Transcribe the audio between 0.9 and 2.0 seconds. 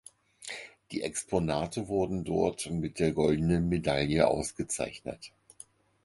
Exponate